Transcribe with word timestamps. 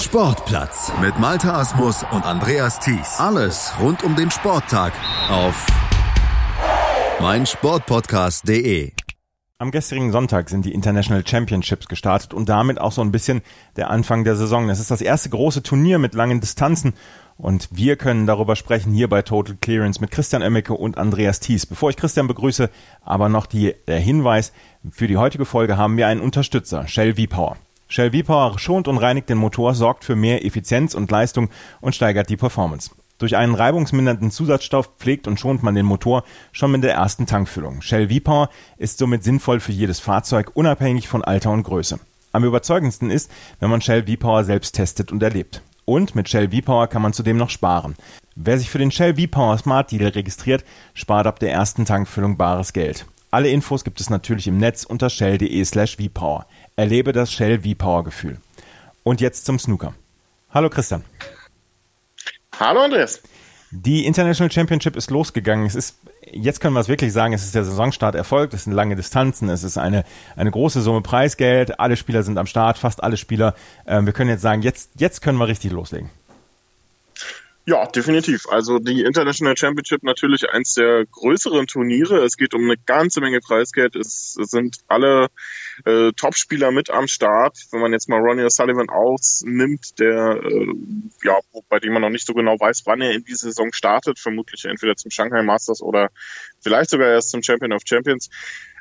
Sportplatz 0.00 0.92
mit 1.00 1.18
Malta 1.18 1.58
Asmus 1.58 2.04
und 2.12 2.24
Andreas 2.24 2.78
Thies. 2.78 3.18
Alles 3.18 3.72
rund 3.80 4.04
um 4.04 4.14
den 4.14 4.30
Sporttag 4.30 4.92
auf 5.28 5.66
meinsportpodcast.de. 7.20 8.92
Am 9.58 9.72
gestrigen 9.72 10.12
Sonntag 10.12 10.50
sind 10.50 10.64
die 10.64 10.72
International 10.72 11.26
Championships 11.26 11.88
gestartet 11.88 12.32
und 12.32 12.48
damit 12.48 12.80
auch 12.80 12.92
so 12.92 13.02
ein 13.02 13.10
bisschen 13.10 13.42
der 13.74 13.90
Anfang 13.90 14.22
der 14.22 14.36
Saison. 14.36 14.70
Es 14.70 14.78
ist 14.78 14.92
das 14.92 15.00
erste 15.00 15.30
große 15.30 15.64
Turnier 15.64 15.98
mit 15.98 16.14
langen 16.14 16.40
Distanzen 16.40 16.94
und 17.36 17.68
wir 17.72 17.96
können 17.96 18.28
darüber 18.28 18.54
sprechen 18.54 18.92
hier 18.92 19.08
bei 19.08 19.22
Total 19.22 19.56
Clearance 19.60 20.00
mit 20.00 20.12
Christian 20.12 20.42
Emmecke 20.42 20.74
und 20.74 20.96
Andreas 20.96 21.40
Thies. 21.40 21.66
Bevor 21.66 21.90
ich 21.90 21.96
Christian 21.96 22.28
begrüße, 22.28 22.70
aber 23.02 23.28
noch 23.28 23.46
die, 23.46 23.74
der 23.88 23.98
Hinweis, 23.98 24.52
für 24.92 25.08
die 25.08 25.16
heutige 25.16 25.44
Folge 25.44 25.76
haben 25.76 25.96
wir 25.96 26.06
einen 26.06 26.20
Unterstützer, 26.20 26.86
Shell 26.86 27.16
V-Power. 27.16 27.56
Shell 27.88 28.12
V-Power 28.12 28.58
schont 28.58 28.86
und 28.86 28.98
reinigt 28.98 29.30
den 29.30 29.38
Motor, 29.38 29.74
sorgt 29.74 30.04
für 30.04 30.14
mehr 30.14 30.44
Effizienz 30.44 30.94
und 30.94 31.10
Leistung 31.10 31.48
und 31.80 31.94
steigert 31.94 32.28
die 32.28 32.36
Performance. 32.36 32.90
Durch 33.16 33.34
einen 33.34 33.54
reibungsmindernden 33.54 34.30
Zusatzstoff 34.30 34.90
pflegt 34.98 35.26
und 35.26 35.40
schont 35.40 35.62
man 35.62 35.74
den 35.74 35.86
Motor 35.86 36.22
schon 36.52 36.70
mit 36.70 36.84
der 36.84 36.94
ersten 36.94 37.26
Tankfüllung. 37.26 37.80
Shell 37.80 38.10
V-Power 38.10 38.50
ist 38.76 38.98
somit 38.98 39.24
sinnvoll 39.24 39.58
für 39.58 39.72
jedes 39.72 40.00
Fahrzeug, 40.00 40.52
unabhängig 40.54 41.08
von 41.08 41.24
Alter 41.24 41.50
und 41.50 41.64
Größe. 41.64 41.98
Am 42.30 42.44
überzeugendsten 42.44 43.10
ist, 43.10 43.30
wenn 43.58 43.70
man 43.70 43.80
Shell 43.80 44.06
V-Power 44.06 44.44
selbst 44.44 44.76
testet 44.76 45.10
und 45.10 45.22
erlebt. 45.22 45.62
Und 45.86 46.14
mit 46.14 46.28
Shell 46.28 46.50
V-Power 46.50 46.86
kann 46.86 47.02
man 47.02 47.14
zudem 47.14 47.38
noch 47.38 47.50
sparen. 47.50 47.96
Wer 48.36 48.58
sich 48.58 48.70
für 48.70 48.78
den 48.78 48.92
Shell 48.92 49.16
V-Power 49.16 49.56
Smart 49.58 49.90
Deal 49.90 50.06
registriert, 50.06 50.64
spart 50.94 51.26
ab 51.26 51.40
der 51.40 51.50
ersten 51.50 51.86
Tankfüllung 51.86 52.36
bares 52.36 52.74
Geld. 52.74 53.06
Alle 53.30 53.50
Infos 53.50 53.84
gibt 53.84 54.00
es 54.00 54.08
natürlich 54.08 54.46
im 54.46 54.56
Netz 54.56 54.84
unter 54.84 55.10
shell.de 55.10 55.64
slash 55.64 55.96
vpower. 55.96 56.46
Erlebe 56.78 57.10
das 57.10 57.32
Shell 57.32 57.62
V-Power 57.62 58.04
Gefühl. 58.04 58.36
Und 59.02 59.20
jetzt 59.20 59.46
zum 59.46 59.58
Snooker. 59.58 59.94
Hallo 60.50 60.70
Christian. 60.70 61.04
Hallo 62.56 62.82
Andreas. 62.82 63.20
Die 63.72 64.06
International 64.06 64.52
Championship 64.52 64.94
ist 64.94 65.10
losgegangen. 65.10 65.66
Es 65.66 65.74
ist, 65.74 65.96
jetzt 66.30 66.60
können 66.60 66.74
wir 66.74 66.80
es 66.80 66.86
wirklich 66.86 67.12
sagen, 67.12 67.32
es 67.32 67.42
ist 67.42 67.56
der 67.56 67.64
Saisonstart 67.64 68.14
erfolgt, 68.14 68.54
es 68.54 68.62
sind 68.62 68.74
lange 68.74 68.94
Distanzen, 68.94 69.48
es 69.48 69.64
ist 69.64 69.76
eine, 69.76 70.04
eine 70.36 70.52
große 70.52 70.80
Summe 70.80 71.02
Preisgeld, 71.02 71.80
alle 71.80 71.96
Spieler 71.96 72.22
sind 72.22 72.38
am 72.38 72.46
Start, 72.46 72.78
fast 72.78 73.02
alle 73.02 73.16
Spieler. 73.16 73.56
Ähm, 73.84 74.06
wir 74.06 74.12
können 74.12 74.30
jetzt 74.30 74.42
sagen, 74.42 74.62
jetzt, 74.62 74.92
jetzt 75.00 75.20
können 75.20 75.38
wir 75.38 75.48
richtig 75.48 75.72
loslegen. 75.72 76.10
Ja, 77.68 77.84
definitiv. 77.84 78.48
Also 78.48 78.78
die 78.78 79.02
International 79.02 79.54
Championship 79.54 80.02
natürlich 80.02 80.48
eins 80.48 80.72
der 80.72 81.04
größeren 81.04 81.66
Turniere. 81.66 82.24
Es 82.24 82.38
geht 82.38 82.54
um 82.54 82.64
eine 82.64 82.78
ganze 82.78 83.20
Menge 83.20 83.40
Preisgeld. 83.40 83.94
Es 83.94 84.32
sind 84.32 84.78
alle 84.88 85.26
äh, 85.84 86.12
Topspieler 86.12 86.70
mit 86.70 86.88
am 86.88 87.08
Start. 87.08 87.58
Wenn 87.70 87.82
man 87.82 87.92
jetzt 87.92 88.08
mal 88.08 88.20
Ronnie 88.20 88.44
O'Sullivan 88.44 88.88
ausnimmt, 88.88 89.98
der 89.98 90.40
äh, 90.42 90.66
ja, 91.22 91.38
bei 91.68 91.78
dem 91.78 91.92
man 91.92 92.00
noch 92.00 92.08
nicht 92.08 92.26
so 92.26 92.32
genau 92.32 92.58
weiß, 92.58 92.86
wann 92.86 93.02
er 93.02 93.12
in 93.12 93.24
die 93.24 93.34
Saison 93.34 93.70
startet, 93.74 94.18
vermutlich 94.18 94.64
entweder 94.64 94.96
zum 94.96 95.10
Shanghai 95.10 95.42
Masters 95.42 95.82
oder 95.82 96.08
vielleicht 96.60 96.88
sogar 96.88 97.08
erst 97.08 97.28
zum 97.32 97.42
Champion 97.42 97.74
of 97.74 97.82
Champions. 97.84 98.30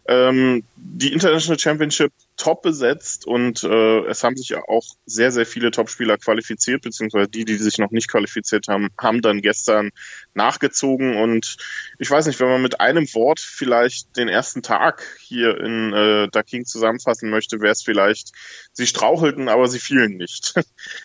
Ähm, 0.08 0.64
die 0.78 1.12
International 1.12 1.60
Championship 1.60 2.14
top 2.38 2.62
besetzt 2.62 3.26
und 3.26 3.64
äh, 3.64 4.06
es 4.06 4.24
haben 4.24 4.38
sich 4.38 4.50
ja 4.50 4.62
auch 4.68 4.86
sehr, 5.06 5.32
sehr 5.32 5.46
viele 5.46 5.72
Topspieler 5.72 6.18
qualifiziert, 6.18 6.84
beziehungsweise 6.84 7.28
die, 7.28 7.46
die 7.46 7.56
sich 7.56 7.80
noch 7.80 7.92
nicht 7.92 8.10
qualifiziert 8.10 8.68
haben, 8.68 8.90
haben 8.98 9.22
dann 9.22 9.42
gestern 9.42 9.90
nachgezogen 10.34 11.18
und 11.18 11.58
ich 11.98 12.10
weiß 12.10 12.28
nicht, 12.28 12.40
wenn 12.40 12.48
man 12.48 12.62
mit 12.62 12.80
einem 12.80 13.06
Wort 13.14 13.40
vielleicht 13.40 14.16
den 14.16 14.30
ersten 14.30 14.62
Tag 14.62 15.04
hier 15.20 15.60
in 15.60 15.94
äh, 15.94 16.28
Daking 16.30 16.66
zusammenfassen 16.66 17.30
möchte, 17.30 17.60
wäre 17.60 17.72
es 17.72 17.82
vielleicht, 17.82 18.32
sie 18.72 18.88
strauchelten, 18.88 19.50
aber 19.50 19.68
sie 19.68 19.80
fielen 19.80 20.18
nicht. 20.18 20.54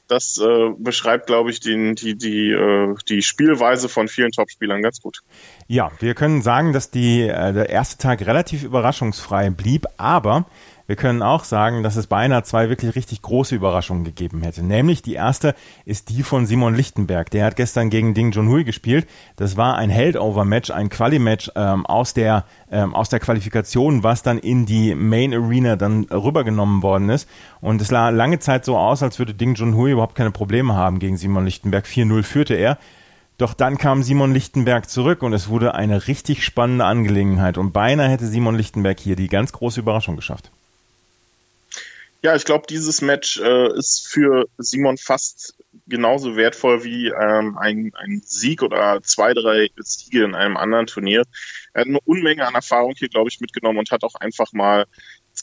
Das 0.08 0.38
äh, 0.38 0.70
beschreibt, 0.78 1.26
glaube 1.26 1.50
ich, 1.50 1.60
die, 1.60 1.94
die, 1.94 2.16
die, 2.16 2.50
äh, 2.50 2.94
die 3.08 3.22
Spielweise 3.22 3.88
von 3.88 4.08
vielen 4.08 4.30
Topspielern 4.30 4.82
ganz 4.82 5.00
gut. 5.00 5.20
Ja, 5.66 5.90
wir 6.00 6.14
können 6.14 6.42
sagen, 6.42 6.72
dass 6.72 6.90
die, 6.90 7.22
äh, 7.22 7.52
der 7.52 7.70
erste 7.70 7.96
Tag 7.96 8.20
relativ 8.26 8.62
überraschungsfrei 8.62 9.50
blieb, 9.50 9.86
aber 9.96 10.46
wir 10.92 10.96
können 10.96 11.22
auch 11.22 11.44
sagen, 11.44 11.82
dass 11.82 11.96
es 11.96 12.06
beinahe 12.06 12.42
zwei 12.42 12.68
wirklich 12.68 12.94
richtig 12.94 13.22
große 13.22 13.54
Überraschungen 13.54 14.04
gegeben 14.04 14.42
hätte. 14.42 14.62
Nämlich 14.62 15.00
die 15.00 15.14
erste 15.14 15.54
ist 15.86 16.10
die 16.10 16.22
von 16.22 16.44
Simon 16.44 16.74
Lichtenberg. 16.74 17.30
Der 17.30 17.46
hat 17.46 17.56
gestern 17.56 17.88
gegen 17.88 18.12
Ding 18.12 18.30
Junhui 18.30 18.62
gespielt. 18.62 19.08
Das 19.36 19.56
war 19.56 19.76
ein 19.76 19.88
Heldover-Match, 19.88 20.70
ein 20.70 20.90
Quali-Match 20.90 21.50
ähm, 21.56 21.86
aus 21.86 22.12
der 22.12 22.44
ähm, 22.70 22.94
aus 22.94 23.08
der 23.08 23.20
Qualifikation, 23.20 24.02
was 24.02 24.22
dann 24.22 24.36
in 24.36 24.66
die 24.66 24.94
Main 24.94 25.32
Arena 25.32 25.76
dann 25.76 26.04
rübergenommen 26.10 26.82
worden 26.82 27.08
ist. 27.08 27.26
Und 27.62 27.80
es 27.80 27.88
sah 27.88 28.10
lange 28.10 28.38
Zeit 28.40 28.66
so 28.66 28.76
aus, 28.76 29.02
als 29.02 29.18
würde 29.18 29.32
Ding 29.32 29.54
Junhui 29.54 29.92
überhaupt 29.92 30.14
keine 30.14 30.30
Probleme 30.30 30.74
haben 30.74 30.98
gegen 30.98 31.16
Simon 31.16 31.46
Lichtenberg. 31.46 31.86
4-0 31.86 32.22
führte 32.22 32.52
er. 32.52 32.76
Doch 33.38 33.54
dann 33.54 33.78
kam 33.78 34.02
Simon 34.02 34.34
Lichtenberg 34.34 34.90
zurück 34.90 35.22
und 35.22 35.32
es 35.32 35.48
wurde 35.48 35.74
eine 35.74 36.06
richtig 36.06 36.44
spannende 36.44 36.84
Angelegenheit. 36.84 37.56
Und 37.56 37.72
beinahe 37.72 38.10
hätte 38.10 38.26
Simon 38.26 38.56
Lichtenberg 38.56 39.00
hier 39.00 39.16
die 39.16 39.28
ganz 39.28 39.52
große 39.52 39.80
Überraschung 39.80 40.16
geschafft. 40.16 40.50
Ja, 42.24 42.36
ich 42.36 42.44
glaube, 42.44 42.66
dieses 42.68 43.02
Match 43.02 43.40
äh, 43.40 43.76
ist 43.76 44.06
für 44.06 44.46
Simon 44.56 44.96
fast 44.96 45.56
genauso 45.88 46.36
wertvoll 46.36 46.84
wie 46.84 47.08
ähm, 47.08 47.58
ein, 47.58 47.90
ein 47.96 48.22
Sieg 48.24 48.62
oder 48.62 49.02
zwei, 49.02 49.34
drei 49.34 49.70
Siege 49.78 50.24
in 50.24 50.36
einem 50.36 50.56
anderen 50.56 50.86
Turnier. 50.86 51.24
Er 51.74 51.80
hat 51.80 51.88
eine 51.88 51.98
Unmenge 52.04 52.46
an 52.46 52.54
Erfahrung 52.54 52.94
hier, 52.96 53.08
glaube 53.08 53.28
ich, 53.28 53.40
mitgenommen 53.40 53.78
und 53.78 53.90
hat 53.90 54.04
auch 54.04 54.14
einfach 54.14 54.52
mal 54.52 54.86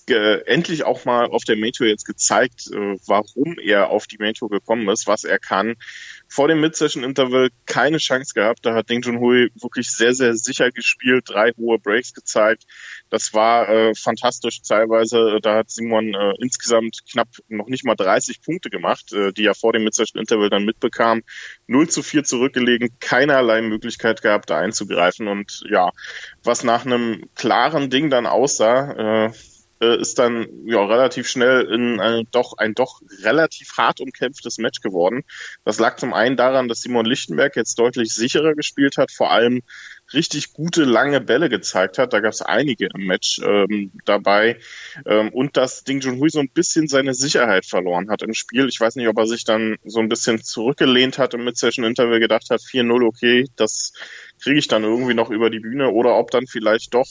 äh, 0.09 0.39
endlich 0.45 0.83
auch 0.83 1.05
mal 1.05 1.25
auf 1.25 1.43
der 1.43 1.55
Main 1.55 1.71
jetzt 1.79 2.05
gezeigt, 2.05 2.67
äh, 2.71 2.97
warum 3.05 3.57
er 3.59 3.89
auf 3.89 4.07
die 4.07 4.17
Main 4.17 4.33
gekommen 4.33 4.87
ist, 4.89 5.07
was 5.07 5.23
er 5.23 5.39
kann. 5.39 5.75
Vor 6.27 6.47
dem 6.47 6.61
Mid-Session-Interval 6.61 7.49
keine 7.65 7.97
Chance 7.97 8.33
gehabt. 8.33 8.65
Da 8.65 8.75
hat 8.75 8.89
Ding 8.89 9.01
Junhui 9.01 9.49
wirklich 9.59 9.89
sehr, 9.91 10.13
sehr 10.13 10.35
sicher 10.35 10.71
gespielt, 10.71 11.25
drei 11.27 11.51
hohe 11.57 11.79
Breaks 11.79 12.13
gezeigt. 12.13 12.65
Das 13.09 13.33
war 13.33 13.67
äh, 13.69 13.95
fantastisch 13.95 14.61
teilweise. 14.61 15.39
Da 15.41 15.57
hat 15.57 15.71
Simon 15.71 16.13
äh, 16.13 16.33
insgesamt 16.39 16.99
knapp 17.11 17.29
noch 17.47 17.67
nicht 17.67 17.85
mal 17.85 17.95
30 17.95 18.41
Punkte 18.41 18.69
gemacht, 18.69 19.11
äh, 19.13 19.31
die 19.33 19.45
er 19.45 19.55
vor 19.55 19.73
dem 19.73 19.83
Mid-Session-Interval 19.83 20.49
dann 20.49 20.65
mitbekam. 20.65 21.21
0 21.67 21.89
zu 21.89 22.03
4 22.03 22.23
zurückgelegen, 22.23 22.89
keinerlei 22.99 23.61
Möglichkeit 23.61 24.21
gehabt, 24.21 24.49
da 24.49 24.59
einzugreifen. 24.59 25.27
Und 25.27 25.63
ja, 25.69 25.91
was 26.43 26.63
nach 26.63 26.85
einem 26.85 27.29
klaren 27.35 27.89
Ding 27.89 28.09
dann 28.09 28.27
aussah, 28.27 29.25
äh, 29.27 29.31
äh, 29.81 29.99
ist 29.99 30.19
dann 30.19 30.47
ja 30.65 30.83
relativ 30.85 31.27
schnell 31.27 31.61
in 31.71 31.99
ein 31.99 32.25
doch 32.31 32.57
ein 32.57 32.73
doch 32.73 33.01
relativ 33.23 33.77
hart 33.77 34.01
umkämpftes 34.01 34.57
Match 34.57 34.81
geworden. 34.81 35.23
Das 35.65 35.79
lag 35.79 35.97
zum 35.97 36.13
einen 36.13 36.37
daran, 36.37 36.67
dass 36.67 36.81
Simon 36.81 37.05
Lichtenberg 37.05 37.55
jetzt 37.55 37.79
deutlich 37.79 38.13
sicherer 38.13 38.55
gespielt 38.55 38.97
hat, 38.97 39.11
vor 39.11 39.31
allem 39.31 39.61
richtig 40.13 40.53
gute 40.53 40.83
lange 40.83 41.21
Bälle 41.21 41.49
gezeigt 41.49 41.97
hat. 41.97 42.13
Da 42.13 42.19
gab 42.19 42.33
es 42.33 42.41
einige 42.41 42.87
im 42.93 43.05
Match 43.05 43.39
ähm, 43.43 43.91
dabei 44.05 44.59
ähm, 45.05 45.29
und 45.29 45.57
dass 45.57 45.83
Ding 45.83 46.01
Junhui 46.01 46.29
so 46.29 46.39
ein 46.39 46.49
bisschen 46.49 46.87
seine 46.87 47.13
Sicherheit 47.13 47.65
verloren 47.65 48.09
hat 48.09 48.23
im 48.23 48.33
Spiel. 48.33 48.67
Ich 48.67 48.79
weiß 48.79 48.95
nicht, 48.95 49.07
ob 49.07 49.17
er 49.17 49.27
sich 49.27 49.43
dann 49.43 49.77
so 49.85 49.99
ein 49.99 50.09
bisschen 50.09 50.43
zurückgelehnt 50.43 51.17
hat 51.17 51.33
im 51.33 51.43
Mid-Session-Interview, 51.43 52.19
gedacht 52.19 52.49
hat 52.49 52.61
4-0, 52.61 53.05
okay, 53.05 53.45
das 53.55 53.93
kriege 54.41 54.59
ich 54.59 54.67
dann 54.67 54.83
irgendwie 54.83 55.13
noch 55.13 55.29
über 55.29 55.49
die 55.49 55.59
Bühne 55.59 55.89
oder 55.89 56.15
ob 56.15 56.31
dann 56.31 56.47
vielleicht 56.47 56.93
doch 56.93 57.07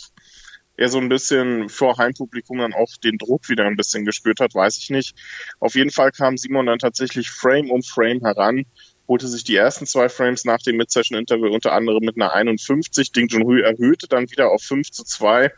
er 0.78 0.88
so 0.88 0.98
ein 0.98 1.08
bisschen 1.08 1.68
vor 1.68 1.98
Heimpublikum 1.98 2.58
dann 2.58 2.72
auch 2.72 2.96
den 3.02 3.18
Druck 3.18 3.48
wieder 3.48 3.66
ein 3.66 3.76
bisschen 3.76 4.04
gespürt 4.04 4.38
hat, 4.38 4.54
weiß 4.54 4.78
ich 4.78 4.90
nicht. 4.90 5.14
Auf 5.58 5.74
jeden 5.74 5.90
Fall 5.90 6.12
kam 6.12 6.38
Simon 6.38 6.66
dann 6.66 6.78
tatsächlich 6.78 7.30
Frame 7.30 7.70
um 7.70 7.82
Frame 7.82 8.20
heran, 8.20 8.64
holte 9.08 9.26
sich 9.26 9.42
die 9.42 9.56
ersten 9.56 9.86
zwei 9.86 10.08
Frames 10.08 10.44
nach 10.44 10.60
dem 10.60 10.76
Mid-Session-Interview 10.76 11.52
unter 11.52 11.72
anderem 11.72 12.04
mit 12.04 12.16
einer 12.16 12.32
51. 12.32 13.10
Ding 13.10 13.26
Junhui 13.28 13.60
erhöhte 13.60 14.06
dann 14.06 14.30
wieder 14.30 14.50
auf 14.50 14.62
5 14.62 14.90
zu 14.92 15.04
2 15.04 15.52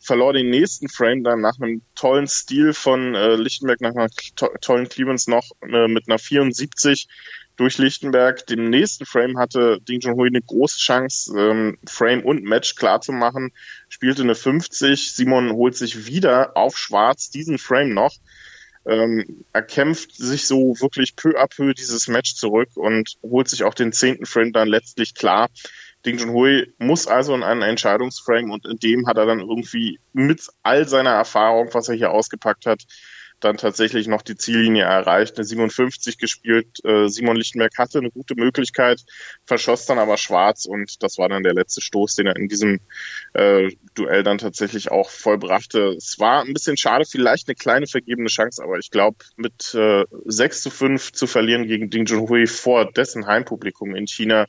verlor 0.00 0.32
den 0.32 0.50
nächsten 0.50 0.88
Frame 0.88 1.24
dann 1.24 1.40
nach 1.40 1.58
einem 1.60 1.82
tollen 1.94 2.26
Stil 2.26 2.74
von 2.74 3.14
äh, 3.14 3.36
Lichtenberg, 3.36 3.80
nach 3.80 3.94
einer 3.94 4.08
to 4.36 4.48
tollen 4.60 4.88
Clearance 4.88 5.30
noch 5.30 5.44
äh, 5.62 5.88
mit 5.88 6.08
einer 6.08 6.18
74 6.18 7.08
durch 7.56 7.78
Lichtenberg. 7.78 8.46
Dem 8.46 8.70
nächsten 8.70 9.06
Frame 9.06 9.38
hatte 9.38 9.80
Ding 9.80 10.00
Junhui 10.00 10.28
eine 10.28 10.42
große 10.42 10.78
Chance, 10.78 11.38
ähm, 11.38 11.78
Frame 11.88 12.24
und 12.24 12.44
Match 12.44 12.74
klar 12.74 13.00
zu 13.00 13.12
machen, 13.12 13.52
spielte 13.88 14.22
eine 14.22 14.34
50. 14.34 15.12
Simon 15.14 15.52
holt 15.52 15.76
sich 15.76 16.06
wieder 16.06 16.56
auf 16.56 16.76
Schwarz 16.76 17.30
diesen 17.30 17.58
Frame 17.58 17.94
noch. 17.94 18.14
Ähm, 18.86 19.44
er 19.52 19.62
kämpft 19.62 20.14
sich 20.14 20.46
so 20.46 20.74
wirklich 20.80 21.16
peu 21.16 21.38
à 21.40 21.46
peu 21.46 21.72
dieses 21.72 22.06
Match 22.08 22.34
zurück 22.34 22.70
und 22.74 23.14
holt 23.22 23.48
sich 23.48 23.64
auch 23.64 23.74
den 23.74 23.92
zehnten 23.92 24.26
Frame 24.26 24.52
dann 24.52 24.68
letztlich 24.68 25.14
klar. 25.14 25.48
Ding 26.04 26.18
Junhui 26.18 26.74
muss 26.78 27.06
also 27.06 27.34
in 27.34 27.42
einen 27.42 27.62
Entscheidungsframe 27.62 28.50
und 28.50 28.66
in 28.66 28.78
dem 28.78 29.06
hat 29.06 29.16
er 29.16 29.24
dann 29.24 29.40
irgendwie 29.40 30.00
mit 30.12 30.48
all 30.62 30.86
seiner 30.86 31.12
Erfahrung, 31.12 31.70
was 31.72 31.88
er 31.88 31.94
hier 31.94 32.10
ausgepackt 32.10 32.66
hat, 32.66 32.82
dann 33.44 33.56
tatsächlich 33.56 34.08
noch 34.08 34.22
die 34.22 34.36
Ziellinie 34.36 34.84
erreicht, 34.84 35.36
eine 35.36 35.44
57 35.44 36.18
gespielt. 36.18 36.84
Äh, 36.84 37.08
Simon 37.08 37.36
Lichtenberg 37.36 37.76
hatte 37.78 37.98
eine 37.98 38.10
gute 38.10 38.34
Möglichkeit, 38.34 39.02
verschoss 39.44 39.86
dann 39.86 39.98
aber 39.98 40.16
schwarz 40.16 40.64
und 40.64 41.02
das 41.02 41.18
war 41.18 41.28
dann 41.28 41.42
der 41.42 41.54
letzte 41.54 41.80
Stoß, 41.80 42.14
den 42.14 42.26
er 42.26 42.36
in 42.36 42.48
diesem 42.48 42.80
äh, 43.34 43.70
Duell 43.94 44.22
dann 44.22 44.38
tatsächlich 44.38 44.90
auch 44.90 45.10
vollbrachte. 45.10 45.94
Es 45.96 46.18
war 46.18 46.42
ein 46.42 46.52
bisschen 46.52 46.76
schade, 46.76 47.04
vielleicht 47.04 47.48
eine 47.48 47.54
kleine 47.54 47.86
vergebene 47.86 48.28
Chance, 48.28 48.62
aber 48.62 48.78
ich 48.78 48.90
glaube, 48.90 49.18
mit 49.36 49.74
äh, 49.74 50.04
6 50.24 50.62
zu 50.62 50.70
5 50.70 51.12
zu 51.12 51.26
verlieren 51.26 51.66
gegen 51.66 51.90
Ding 51.90 52.06
Junhui 52.06 52.46
vor 52.46 52.90
dessen 52.90 53.26
Heimpublikum 53.26 53.94
in 53.94 54.06
China, 54.06 54.46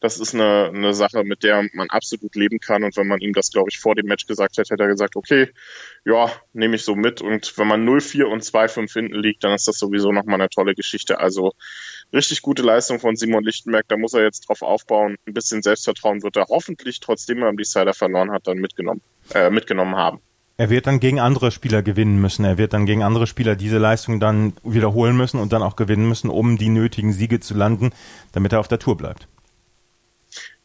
das 0.00 0.18
ist 0.18 0.34
eine, 0.34 0.70
eine 0.74 0.92
Sache, 0.94 1.24
mit 1.24 1.42
der 1.42 1.66
man 1.72 1.88
absolut 1.88 2.34
leben 2.34 2.60
kann. 2.60 2.84
Und 2.84 2.96
wenn 2.96 3.06
man 3.06 3.20
ihm 3.20 3.32
das, 3.32 3.50
glaube 3.50 3.68
ich, 3.70 3.78
vor 3.78 3.94
dem 3.94 4.06
Match 4.06 4.26
gesagt 4.26 4.58
hätte, 4.58 4.74
hätte 4.74 4.82
er 4.82 4.90
gesagt, 4.90 5.16
okay, 5.16 5.48
ja, 6.04 6.30
nehme 6.52 6.76
ich 6.76 6.82
so 6.82 6.94
mit. 6.94 7.22
Und 7.22 7.56
wenn 7.56 7.66
man 7.66 7.88
0-4 7.88 8.24
und 8.24 8.42
2-5 8.42 8.92
hinten 8.92 9.14
liegt, 9.14 9.42
dann 9.42 9.54
ist 9.54 9.68
das 9.68 9.78
sowieso 9.78 10.12
nochmal 10.12 10.40
eine 10.40 10.50
tolle 10.50 10.74
Geschichte. 10.74 11.18
Also 11.18 11.52
richtig 12.12 12.42
gute 12.42 12.62
Leistung 12.62 13.00
von 13.00 13.16
Simon 13.16 13.42
Lichtenberg. 13.44 13.86
Da 13.88 13.96
muss 13.96 14.12
er 14.12 14.22
jetzt 14.22 14.48
drauf 14.48 14.62
aufbauen. 14.62 15.16
Ein 15.26 15.34
bisschen 15.34 15.62
Selbstvertrauen 15.62 16.22
wird 16.22 16.36
er 16.36 16.46
hoffentlich, 16.48 17.00
trotzdem 17.00 17.42
er 17.42 17.48
am 17.48 17.56
Decider 17.56 17.94
verloren 17.94 18.30
hat, 18.32 18.46
dann 18.46 18.58
mitgenommen, 18.58 19.00
äh, 19.34 19.48
mitgenommen 19.48 19.96
haben. 19.96 20.20
Er 20.58 20.70
wird 20.70 20.86
dann 20.86 21.00
gegen 21.00 21.20
andere 21.20 21.50
Spieler 21.50 21.82
gewinnen 21.82 22.18
müssen. 22.18 22.44
Er 22.44 22.56
wird 22.56 22.72
dann 22.72 22.86
gegen 22.86 23.02
andere 23.02 23.26
Spieler 23.26 23.56
diese 23.56 23.76
Leistung 23.76 24.20
dann 24.20 24.54
wiederholen 24.62 25.16
müssen 25.16 25.38
und 25.38 25.52
dann 25.52 25.62
auch 25.62 25.76
gewinnen 25.76 26.08
müssen, 26.08 26.30
um 26.30 26.56
die 26.56 26.70
nötigen 26.70 27.12
Siege 27.12 27.40
zu 27.40 27.54
landen, 27.54 27.90
damit 28.32 28.52
er 28.52 28.60
auf 28.60 28.68
der 28.68 28.78
Tour 28.78 28.96
bleibt. 28.96 29.28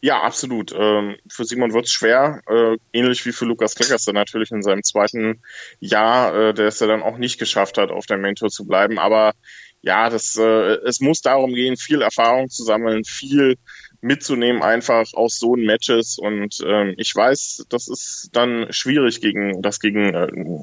Ja, 0.03 0.21
absolut. 0.21 0.73
Ähm, 0.75 1.15
für 1.29 1.45
Simon 1.45 1.73
wird's 1.73 1.91
schwer, 1.91 2.41
äh, 2.47 2.77
ähnlich 2.91 3.23
wie 3.25 3.31
für 3.31 3.45
Lukas 3.45 3.75
Kleckerster 3.75 4.13
natürlich 4.13 4.49
in 4.51 4.63
seinem 4.63 4.83
zweiten 4.83 5.43
Jahr, 5.79 6.35
äh, 6.35 6.53
der 6.55 6.67
es 6.67 6.79
ja 6.79 6.87
dann 6.87 7.03
auch 7.03 7.17
nicht 7.17 7.37
geschafft 7.37 7.77
hat, 7.77 7.91
auf 7.91 8.07
der 8.07 8.17
Main 8.17 8.33
Tour 8.33 8.49
zu 8.49 8.65
bleiben. 8.65 8.97
Aber 8.97 9.33
ja, 9.81 10.09
das, 10.09 10.37
äh, 10.37 10.77
es 10.85 11.01
muss 11.01 11.21
darum 11.21 11.53
gehen, 11.53 11.77
viel 11.77 12.01
Erfahrung 12.01 12.49
zu 12.49 12.63
sammeln, 12.63 13.03
viel 13.03 13.57
mitzunehmen 14.01 14.63
einfach 14.63 15.05
aus 15.13 15.37
so 15.37 15.55
Matches 15.55 16.17
und 16.17 16.57
ähm, 16.65 16.95
ich 16.97 17.15
weiß, 17.15 17.67
das 17.69 17.87
ist 17.87 18.29
dann 18.33 18.73
schwierig 18.73 19.21
gegen 19.21 19.61
das 19.61 19.79
gegen, 19.79 20.07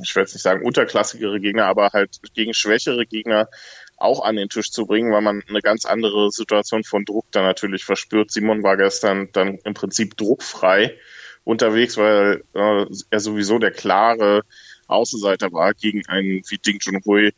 ich 0.03 0.17
will 0.17 0.23
jetzt 0.23 0.35
nicht 0.35 0.43
sagen 0.43 0.67
unterklassigere 0.67 1.39
Gegner, 1.39 1.67
aber 1.67 1.91
halt 1.93 2.19
gegen 2.35 2.53
schwächere 2.53 3.07
Gegner 3.07 3.49
auch 3.99 4.23
an 4.25 4.37
den 4.37 4.49
Tisch 4.49 4.71
zu 4.71 4.87
bringen, 4.87 5.13
weil 5.13 5.23
man 5.23 5.43
eine 5.49 5.61
ganz 5.61 5.85
andere 5.85 6.31
Situation 6.31 6.85
von 6.85 7.05
Druck 7.05 7.27
dann 7.33 7.45
natürlich 7.45 7.85
verspürt. 7.85 8.31
Simon 8.31 8.63
war 8.63 8.77
gestern 8.77 9.29
dann 9.33 9.59
im 9.65 9.75
Prinzip 9.75 10.17
druckfrei 10.17 10.97
unterwegs, 11.45 11.97
weil 11.97 12.45
äh, 12.55 12.87
er 13.11 13.21
sowieso 13.21 13.59
der 13.59 13.73
klare 13.73 14.43
Außenseiter 14.87 15.53
war 15.53 15.75
gegen 15.75 16.07
einen 16.07 16.43
wie 16.49 16.59
Ding 16.59 16.79
Junhui, 16.81 17.33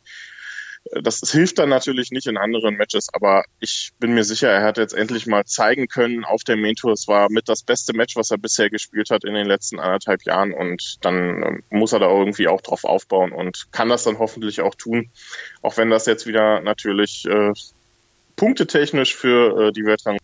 das, 1.01 1.19
das 1.19 1.31
hilft 1.31 1.59
dann 1.59 1.69
natürlich 1.69 2.11
nicht 2.11 2.27
in 2.27 2.37
anderen 2.37 2.75
Matches, 2.75 3.09
aber 3.13 3.43
ich 3.59 3.91
bin 3.99 4.13
mir 4.13 4.23
sicher, 4.23 4.49
er 4.49 4.63
hat 4.63 4.77
jetzt 4.77 4.93
endlich 4.93 5.27
mal 5.27 5.45
zeigen 5.45 5.87
können 5.87 6.25
auf 6.25 6.43
der 6.43 6.57
Main 6.57 6.75
Tour. 6.75 6.93
Es 6.93 7.07
war 7.07 7.29
mit 7.29 7.47
das 7.47 7.63
beste 7.63 7.93
Match, 7.93 8.15
was 8.15 8.31
er 8.31 8.37
bisher 8.37 8.69
gespielt 8.69 9.09
hat 9.11 9.23
in 9.23 9.33
den 9.33 9.47
letzten 9.47 9.79
anderthalb 9.79 10.23
Jahren 10.23 10.53
und 10.53 10.97
dann 11.01 11.43
ähm, 11.43 11.63
muss 11.69 11.93
er 11.93 11.99
da 11.99 12.09
irgendwie 12.09 12.47
auch 12.47 12.61
drauf 12.61 12.83
aufbauen 12.83 13.31
und 13.31 13.71
kann 13.71 13.89
das 13.89 14.03
dann 14.03 14.19
hoffentlich 14.19 14.61
auch 14.61 14.75
tun, 14.75 15.11
auch 15.61 15.77
wenn 15.77 15.89
das 15.89 16.05
jetzt 16.07 16.25
wieder 16.25 16.61
natürlich 16.61 17.25
äh, 17.25 17.53
punktetechnisch 18.35 19.15
für 19.15 19.67
äh, 19.67 19.71
die 19.71 19.85
Weltrang 19.85 20.17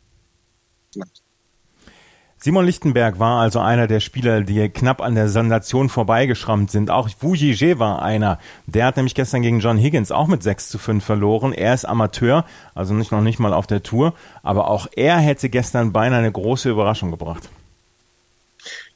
Simon 2.39 2.65
Lichtenberg 2.65 3.17
war 3.17 3.41
also 3.41 3.59
einer 3.59 3.87
der 3.87 3.99
Spieler, 3.99 4.41
die 4.41 4.69
knapp 4.69 5.01
an 5.01 5.15
der 5.15 5.27
Sensation 5.27 5.89
vorbeigeschrammt 5.89 6.69
sind. 6.69 6.91
Auch 6.91 7.09
Wu 7.19 7.33
Yijie 7.33 7.79
war 7.79 8.03
einer. 8.03 8.37
Der 8.67 8.85
hat 8.85 8.95
nämlich 8.95 9.15
gestern 9.15 9.41
gegen 9.41 9.59
John 9.59 9.77
Higgins 9.77 10.11
auch 10.11 10.27
mit 10.27 10.43
6 10.43 10.69
zu 10.69 10.77
5 10.77 11.03
verloren. 11.03 11.51
Er 11.51 11.73
ist 11.73 11.85
Amateur, 11.85 12.45
also 12.75 12.93
nicht 12.93 13.11
noch 13.11 13.21
nicht 13.21 13.39
mal 13.39 13.53
auf 13.53 13.65
der 13.65 13.81
Tour. 13.81 14.13
Aber 14.43 14.69
auch 14.69 14.87
er 14.95 15.17
hätte 15.17 15.49
gestern 15.49 15.91
beinahe 15.93 16.19
eine 16.19 16.31
große 16.31 16.69
Überraschung 16.69 17.09
gebracht 17.09 17.49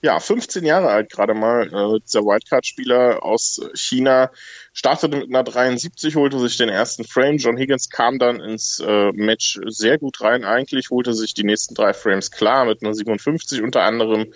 ja, 0.01 0.19
15 0.19 0.65
Jahre 0.65 0.89
alt 0.89 1.11
gerade 1.11 1.33
mal, 1.33 1.67
äh, 1.67 1.99
dieser 2.01 2.21
Wildcard-Spieler 2.21 3.23
aus 3.23 3.61
China, 3.75 4.31
startete 4.73 5.18
mit 5.18 5.29
einer 5.29 5.44
73, 5.44 6.15
holte 6.15 6.39
sich 6.39 6.57
den 6.57 6.69
ersten 6.69 7.03
Frame. 7.03 7.38
John 7.38 7.57
Higgins 7.57 7.89
kam 7.89 8.19
dann 8.19 8.39
ins 8.39 8.79
äh, 8.79 9.12
Match 9.13 9.59
sehr 9.68 9.97
gut 9.97 10.21
rein 10.21 10.45
eigentlich, 10.45 10.89
holte 10.89 11.13
sich 11.13 11.33
die 11.33 11.44
nächsten 11.44 11.75
drei 11.75 11.94
Frames 11.94 12.31
klar 12.31 12.65
mit 12.65 12.83
einer 12.83 12.94
57 12.94 13.62
unter 13.62 13.83
anderem. 13.83 14.33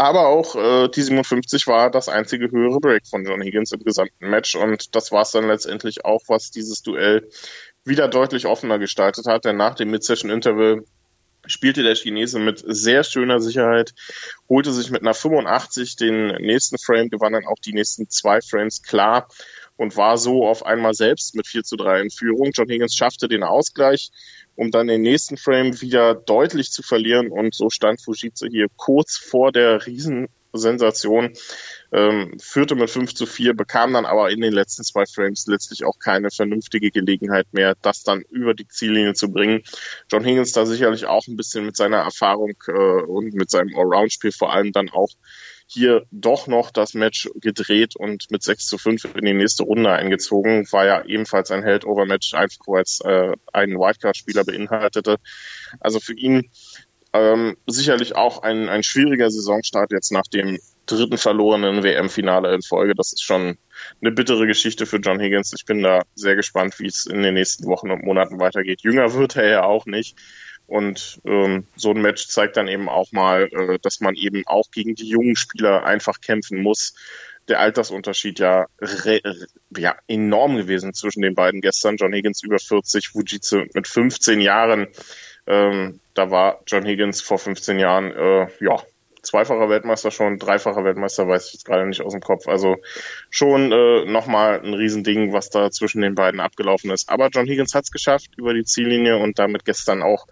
Aber 0.00 0.28
auch 0.28 0.54
äh, 0.54 0.88
die 0.88 1.02
57 1.02 1.66
war 1.66 1.90
das 1.90 2.08
einzige 2.08 2.50
höhere 2.50 2.78
Break 2.78 3.06
von 3.06 3.24
John 3.24 3.42
Higgins 3.42 3.72
im 3.72 3.82
gesamten 3.82 4.30
Match 4.30 4.54
und 4.54 4.94
das 4.94 5.10
war 5.10 5.22
es 5.22 5.32
dann 5.32 5.48
letztendlich 5.48 6.04
auch, 6.04 6.22
was 6.28 6.52
dieses 6.52 6.82
Duell 6.82 7.28
wieder 7.84 8.06
deutlich 8.06 8.46
offener 8.46 8.78
gestaltet 8.78 9.26
hat, 9.26 9.44
denn 9.44 9.56
nach 9.56 9.74
dem 9.74 9.90
Mid-Session-Interval 9.90 10.84
spielte 11.46 11.82
der 11.82 11.94
Chinese 11.94 12.38
mit 12.38 12.62
sehr 12.66 13.04
schöner 13.04 13.40
Sicherheit, 13.40 13.94
holte 14.48 14.72
sich 14.72 14.90
mit 14.90 15.02
einer 15.02 15.14
85 15.14 15.96
den 15.96 16.28
nächsten 16.36 16.78
Frame, 16.78 17.08
gewann 17.08 17.32
dann 17.32 17.46
auch 17.46 17.58
die 17.64 17.72
nächsten 17.72 18.08
zwei 18.08 18.40
Frames 18.40 18.82
klar 18.82 19.28
und 19.76 19.96
war 19.96 20.18
so 20.18 20.46
auf 20.46 20.66
einmal 20.66 20.94
selbst 20.94 21.34
mit 21.34 21.46
4 21.46 21.62
zu 21.62 21.76
3 21.76 22.02
in 22.02 22.10
Führung. 22.10 22.50
John 22.52 22.68
Higgins 22.68 22.96
schaffte 22.96 23.28
den 23.28 23.44
Ausgleich, 23.44 24.10
um 24.56 24.70
dann 24.70 24.88
den 24.88 25.02
nächsten 25.02 25.36
Frame 25.36 25.80
wieder 25.80 26.14
deutlich 26.14 26.72
zu 26.72 26.82
verlieren 26.82 27.30
und 27.30 27.54
so 27.54 27.70
stand 27.70 28.02
Fujitsu 28.02 28.46
hier 28.48 28.66
kurz 28.76 29.16
vor 29.16 29.52
der 29.52 29.86
Riesensensation 29.86 31.32
ähm, 31.92 32.38
führte 32.40 32.74
mit 32.74 32.90
5 32.90 33.14
zu 33.14 33.26
4, 33.26 33.54
bekam 33.54 33.92
dann 33.92 34.04
aber 34.04 34.30
in 34.30 34.40
den 34.40 34.52
letzten 34.52 34.84
zwei 34.84 35.06
Frames 35.06 35.46
letztlich 35.46 35.84
auch 35.84 35.98
keine 35.98 36.30
vernünftige 36.30 36.90
Gelegenheit 36.90 37.46
mehr, 37.52 37.74
das 37.80 38.02
dann 38.02 38.22
über 38.30 38.54
die 38.54 38.68
Ziellinie 38.68 39.14
zu 39.14 39.30
bringen. 39.30 39.62
John 40.10 40.24
Higgins 40.24 40.52
da 40.52 40.66
sicherlich 40.66 41.06
auch 41.06 41.26
ein 41.26 41.36
bisschen 41.36 41.64
mit 41.64 41.76
seiner 41.76 41.98
Erfahrung 41.98 42.54
äh, 42.68 42.72
und 42.72 43.34
mit 43.34 43.50
seinem 43.50 43.76
Allround-Spiel 43.76 44.32
vor 44.32 44.52
allem 44.52 44.72
dann 44.72 44.90
auch 44.90 45.10
hier 45.70 46.06
doch 46.10 46.46
noch 46.46 46.70
das 46.70 46.94
Match 46.94 47.28
gedreht 47.34 47.94
und 47.94 48.30
mit 48.30 48.42
6 48.42 48.66
zu 48.66 48.78
5 48.78 49.04
in 49.16 49.24
die 49.24 49.34
nächste 49.34 49.64
Runde 49.64 49.92
eingezogen. 49.92 50.66
War 50.72 50.86
ja 50.86 51.04
ebenfalls 51.04 51.50
ein 51.50 51.62
Held-Over-Match, 51.62 52.32
einfach 52.34 52.66
weil 52.66 52.82
es 52.82 53.00
äh, 53.04 53.34
einen 53.52 53.78
Wildcard-Spieler 53.78 54.44
beinhaltete. 54.44 55.16
Also 55.78 56.00
für 56.00 56.14
ihn 56.14 56.50
ähm, 57.12 57.56
sicherlich 57.66 58.16
auch 58.16 58.42
ein, 58.42 58.70
ein 58.70 58.82
schwieriger 58.82 59.30
Saisonstart 59.30 59.92
jetzt 59.92 60.10
nach 60.10 60.26
dem 60.26 60.58
dritten 60.88 61.18
verlorenen 61.18 61.82
WM-Finale 61.82 62.54
in 62.54 62.62
Folge. 62.62 62.94
Das 62.94 63.12
ist 63.12 63.22
schon 63.22 63.58
eine 64.00 64.12
bittere 64.12 64.46
Geschichte 64.46 64.86
für 64.86 64.96
John 64.96 65.20
Higgins. 65.20 65.52
Ich 65.54 65.64
bin 65.64 65.82
da 65.82 66.02
sehr 66.14 66.34
gespannt, 66.34 66.78
wie 66.80 66.86
es 66.86 67.06
in 67.06 67.22
den 67.22 67.34
nächsten 67.34 67.66
Wochen 67.66 67.90
und 67.90 68.04
Monaten 68.04 68.40
weitergeht. 68.40 68.82
Jünger 68.82 69.14
wird 69.14 69.36
er 69.36 69.48
ja 69.48 69.62
auch 69.64 69.86
nicht. 69.86 70.16
Und 70.66 71.20
ähm, 71.24 71.66
so 71.76 71.92
ein 71.92 72.02
Match 72.02 72.28
zeigt 72.28 72.56
dann 72.56 72.68
eben 72.68 72.88
auch 72.88 73.12
mal, 73.12 73.48
äh, 73.52 73.78
dass 73.80 74.00
man 74.00 74.14
eben 74.14 74.42
auch 74.46 74.70
gegen 74.70 74.94
die 74.94 75.08
jungen 75.08 75.36
Spieler 75.36 75.84
einfach 75.84 76.20
kämpfen 76.20 76.62
muss. 76.62 76.94
Der 77.48 77.60
Altersunterschied 77.60 78.38
ja, 78.38 78.66
ja 79.74 79.96
enorm 80.06 80.56
gewesen 80.56 80.92
zwischen 80.92 81.22
den 81.22 81.34
beiden 81.34 81.62
gestern. 81.62 81.96
John 81.96 82.12
Higgins 82.12 82.42
über 82.42 82.58
40, 82.58 83.08
Fujitsu 83.08 83.64
mit 83.72 83.88
15 83.88 84.42
Jahren. 84.42 84.88
Ähm, 85.46 86.00
da 86.12 86.30
war 86.30 86.60
John 86.66 86.84
Higgins 86.84 87.22
vor 87.22 87.38
15 87.38 87.78
Jahren 87.78 88.12
äh, 88.12 88.48
ja 88.60 88.76
zweifacher 89.28 89.68
Weltmeister 89.68 90.10
schon, 90.10 90.38
dreifacher 90.38 90.84
Weltmeister 90.84 91.28
weiß 91.28 91.48
ich 91.48 91.52
jetzt 91.54 91.64
gerade 91.66 91.86
nicht 91.86 92.00
aus 92.00 92.12
dem 92.12 92.22
Kopf. 92.22 92.48
Also 92.48 92.76
schon 93.28 93.72
äh, 93.72 94.06
nochmal 94.06 94.60
ein 94.60 94.72
Riesending, 94.72 95.32
was 95.32 95.50
da 95.50 95.70
zwischen 95.70 96.00
den 96.00 96.14
beiden 96.14 96.40
abgelaufen 96.40 96.90
ist. 96.90 97.10
Aber 97.10 97.28
John 97.28 97.46
Higgins 97.46 97.74
hat 97.74 97.84
es 97.84 97.90
geschafft 97.90 98.30
über 98.38 98.54
die 98.54 98.64
Ziellinie 98.64 99.18
und 99.18 99.38
damit 99.38 99.64
gestern 99.66 100.02
auch 100.02 100.26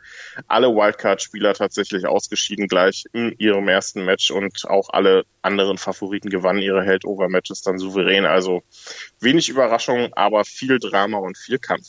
alle 0.48 0.68
Wildcard-Spieler 0.68 1.52
tatsächlich 1.52 2.06
ausgeschieden 2.06 2.68
gleich 2.68 3.04
in 3.12 3.34
ihrem 3.38 3.68
ersten 3.68 4.04
Match 4.04 4.30
und 4.30 4.64
auch 4.66 4.88
alle 4.90 5.24
anderen 5.42 5.76
Favoriten 5.76 6.30
gewannen 6.30 6.62
ihre 6.62 6.82
Held-Over-Matches 6.82 7.60
dann 7.62 7.78
souverän. 7.78 8.24
Also 8.24 8.62
wenig 9.20 9.50
Überraschung, 9.50 10.12
aber 10.14 10.44
viel 10.44 10.78
Drama 10.78 11.18
und 11.18 11.36
viel 11.36 11.58
Kampf. 11.58 11.86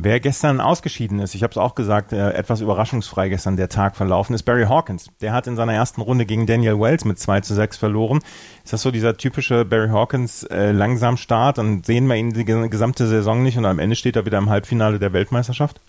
Wer 0.00 0.20
gestern 0.20 0.60
ausgeschieden 0.60 1.18
ist, 1.18 1.34
ich 1.34 1.42
habe 1.42 1.50
es 1.50 1.56
auch 1.56 1.74
gesagt, 1.74 2.12
äh, 2.12 2.30
etwas 2.30 2.60
überraschungsfrei 2.60 3.28
gestern 3.30 3.56
der 3.56 3.68
Tag 3.68 3.96
verlaufen, 3.96 4.32
ist 4.32 4.44
Barry 4.44 4.66
Hawkins. 4.66 5.10
Der 5.20 5.32
hat 5.32 5.48
in 5.48 5.56
seiner 5.56 5.72
ersten 5.72 6.02
Runde 6.02 6.24
gegen 6.24 6.46
Daniel 6.46 6.78
Wells 6.78 7.04
mit 7.04 7.18
2 7.18 7.40
zu 7.40 7.52
6 7.52 7.76
verloren. 7.78 8.20
Ist 8.62 8.72
das 8.72 8.82
so 8.82 8.92
dieser 8.92 9.16
typische 9.16 9.64
Barry 9.64 9.88
Hawkins 9.88 10.44
äh, 10.44 10.70
langsam 10.70 11.16
Start 11.16 11.58
und 11.58 11.84
sehen 11.84 12.06
wir 12.06 12.14
ihn 12.14 12.32
die 12.32 12.44
gesamte 12.44 13.08
Saison 13.08 13.42
nicht 13.42 13.58
und 13.58 13.64
am 13.64 13.80
Ende 13.80 13.96
steht 13.96 14.14
er 14.14 14.24
wieder 14.24 14.38
im 14.38 14.50
Halbfinale 14.50 15.00
der 15.00 15.12
Weltmeisterschaft? 15.12 15.80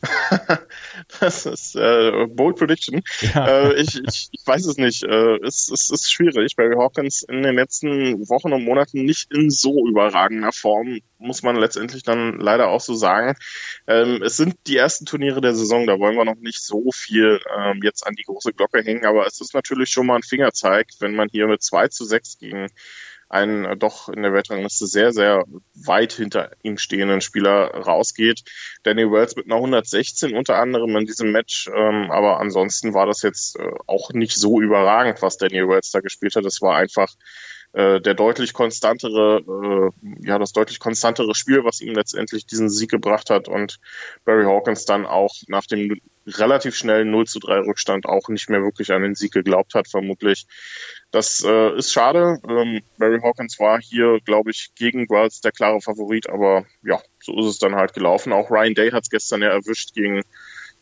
das 1.20 1.46
ist 1.46 1.76
äh, 1.76 2.26
Bold 2.28 2.56
Prediction. 2.56 3.02
Ja. 3.34 3.46
Äh, 3.46 3.80
ich, 3.80 4.00
ich, 4.06 4.28
ich 4.32 4.46
weiß 4.46 4.66
es 4.66 4.76
nicht. 4.76 5.02
Äh, 5.02 5.36
es, 5.44 5.70
es 5.70 5.90
ist 5.90 6.12
schwierig. 6.12 6.56
Barry 6.56 6.74
Hawkins 6.76 7.22
in 7.22 7.42
den 7.42 7.54
letzten 7.54 8.28
Wochen 8.28 8.52
und 8.52 8.64
Monaten 8.64 9.04
nicht 9.04 9.32
in 9.32 9.50
so 9.50 9.86
überragender 9.86 10.52
Form, 10.52 11.00
muss 11.18 11.42
man 11.42 11.56
letztendlich 11.56 12.02
dann 12.02 12.38
leider 12.38 12.68
auch 12.68 12.80
so 12.80 12.94
sagen. 12.94 13.36
Ähm, 13.86 14.22
es 14.22 14.36
sind 14.36 14.56
die 14.66 14.76
ersten 14.76 15.06
Turniere 15.06 15.40
der 15.40 15.54
Saison, 15.54 15.86
da 15.86 15.98
wollen 15.98 16.16
wir 16.16 16.24
noch 16.24 16.36
nicht 16.36 16.62
so 16.62 16.90
viel 16.92 17.40
ähm, 17.56 17.80
jetzt 17.82 18.06
an 18.06 18.14
die 18.14 18.24
große 18.24 18.52
Glocke 18.52 18.82
hängen, 18.82 19.04
aber 19.04 19.26
es 19.26 19.40
ist 19.40 19.54
natürlich 19.54 19.90
schon 19.90 20.06
mal 20.06 20.16
ein 20.16 20.22
Fingerzeig, 20.22 20.88
wenn 21.00 21.14
man 21.14 21.28
hier 21.30 21.46
mit 21.46 21.62
2 21.62 21.88
zu 21.88 22.04
6 22.04 22.38
gegen 22.38 22.68
einen 23.28 23.64
äh, 23.64 23.76
doch 23.76 24.08
in 24.08 24.22
der 24.22 24.32
Weltrangliste 24.32 24.86
sehr, 24.86 25.12
sehr 25.12 25.44
weit 25.74 26.12
hinter 26.12 26.50
ihm 26.62 26.78
stehenden 26.78 27.20
Spieler 27.20 27.74
rausgeht. 27.74 28.42
Danny 28.82 29.10
Wells 29.10 29.36
mit 29.36 29.46
einer 29.46 29.56
116 29.56 30.36
unter 30.36 30.56
anderem 30.56 30.96
in 30.96 31.06
diesem 31.06 31.32
Match, 31.32 31.68
ähm, 31.74 32.10
aber 32.10 32.40
ansonsten 32.40 32.94
war 32.94 33.06
das 33.06 33.22
jetzt 33.22 33.58
äh, 33.58 33.70
auch 33.86 34.10
nicht 34.12 34.36
so 34.36 34.60
überragend, 34.60 35.22
was 35.22 35.36
Danny 35.36 35.66
Wells 35.68 35.90
da 35.90 36.00
gespielt 36.00 36.36
hat. 36.36 36.44
Es 36.44 36.62
war 36.62 36.76
einfach 36.76 37.08
äh, 37.72 38.00
der 38.00 38.14
deutlich 38.14 38.54
konstantere, 38.54 39.92
äh, 40.02 40.26
ja, 40.26 40.38
das 40.38 40.52
deutlich 40.52 40.78
konstantere 40.78 41.34
Spiel, 41.34 41.64
was 41.64 41.80
ihm 41.80 41.94
letztendlich 41.94 42.46
diesen 42.46 42.70
Sieg 42.70 42.90
gebracht 42.90 43.28
hat 43.28 43.46
und 43.48 43.78
Barry 44.24 44.44
Hawkins 44.44 44.86
dann 44.86 45.04
auch 45.04 45.34
nach 45.48 45.66
dem 45.66 46.00
relativ 46.36 46.74
schnellen 46.74 47.10
0 47.10 47.26
zu 47.26 47.38
3 47.38 47.60
Rückstand 47.60 48.06
auch 48.06 48.28
nicht 48.28 48.50
mehr 48.50 48.62
wirklich 48.62 48.92
an 48.92 49.02
den 49.02 49.14
Sieg 49.14 49.32
geglaubt 49.32 49.74
hat, 49.74 49.88
vermutlich. 49.88 50.46
Das 51.10 51.42
äh, 51.44 51.76
ist 51.76 51.92
schade. 51.92 52.38
Ähm, 52.48 52.82
Barry 52.98 53.20
Hawkins 53.22 53.58
war 53.58 53.80
hier, 53.80 54.18
glaube 54.24 54.50
ich, 54.50 54.70
gegen 54.74 55.08
Wells 55.08 55.40
der 55.40 55.52
klare 55.52 55.80
Favorit, 55.80 56.28
aber 56.28 56.66
ja, 56.82 57.00
so 57.20 57.38
ist 57.38 57.46
es 57.46 57.58
dann 57.58 57.74
halt 57.74 57.94
gelaufen. 57.94 58.32
Auch 58.32 58.50
Ryan 58.50 58.74
Day 58.74 58.90
hat 58.90 59.04
es 59.04 59.10
gestern 59.10 59.42
ja 59.42 59.48
erwischt 59.48 59.94
gegen 59.94 60.22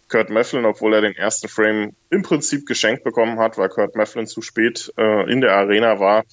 Kurt 0.08 0.30
Mefflin, 0.30 0.64
obwohl 0.64 0.94
er 0.94 1.00
den 1.00 1.16
ersten 1.16 1.48
Frame 1.48 1.94
im 2.10 2.22
Prinzip 2.22 2.66
geschenkt 2.66 3.04
bekommen 3.04 3.38
hat, 3.38 3.58
weil 3.58 3.68
Kurt 3.68 3.96
Mefflin 3.96 4.26
zu 4.26 4.42
spät 4.42 4.92
äh, 4.96 5.30
in 5.30 5.40
der 5.40 5.54
Arena 5.56 5.98
war. 5.98 6.24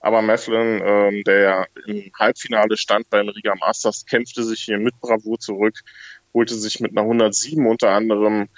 Aber 0.00 0.22
Mefflin, 0.22 0.80
ähm, 0.84 1.24
der 1.24 1.40
ja 1.40 1.66
im 1.86 2.10
Halbfinale 2.16 2.76
stand 2.76 3.10
beim 3.10 3.28
Riga 3.28 3.54
Masters, 3.56 4.06
kämpfte 4.06 4.44
sich 4.44 4.60
hier 4.60 4.78
mit 4.78 4.98
Bravour 5.00 5.40
zurück, 5.40 5.80
holte 6.34 6.54
sich 6.54 6.80
mit 6.80 6.92
einer 6.92 7.02
107 7.02 7.66
unter 7.66 7.90
anderem 7.90 8.48